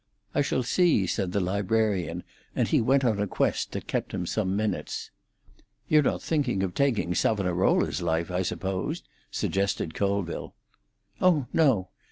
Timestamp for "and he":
2.55-2.81